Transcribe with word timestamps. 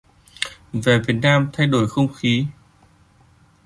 Về 0.73 0.99
Việt 0.99 1.19
Nam 1.21 1.49
thay 1.53 1.67
đổi 1.67 1.87
không 1.89 2.13
khí 2.13 2.47